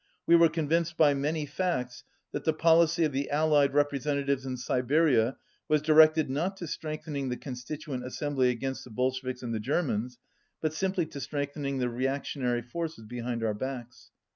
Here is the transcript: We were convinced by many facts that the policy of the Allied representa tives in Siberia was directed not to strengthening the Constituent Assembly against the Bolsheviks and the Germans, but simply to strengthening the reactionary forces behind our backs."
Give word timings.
We 0.25 0.35
were 0.35 0.49
convinced 0.49 0.97
by 0.97 1.13
many 1.13 1.45
facts 1.45 2.03
that 2.31 2.43
the 2.43 2.53
policy 2.55 3.03
of 3.03 3.11
the 3.11 3.29
Allied 3.29 3.71
representa 3.73 4.25
tives 4.25 4.47
in 4.47 4.57
Siberia 4.57 5.37
was 5.67 5.79
directed 5.83 6.27
not 6.27 6.57
to 6.57 6.65
strengthening 6.65 7.29
the 7.29 7.37
Constituent 7.37 8.03
Assembly 8.03 8.49
against 8.49 8.83
the 8.83 8.89
Bolsheviks 8.89 9.43
and 9.43 9.53
the 9.53 9.59
Germans, 9.59 10.17
but 10.59 10.73
simply 10.73 11.05
to 11.05 11.21
strengthening 11.21 11.77
the 11.77 11.87
reactionary 11.87 12.63
forces 12.63 13.05
behind 13.05 13.43
our 13.43 13.53
backs." 13.53 14.09